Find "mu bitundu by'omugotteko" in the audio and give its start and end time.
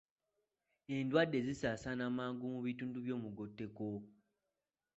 2.53-3.87